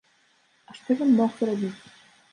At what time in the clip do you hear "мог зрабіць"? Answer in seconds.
1.19-1.75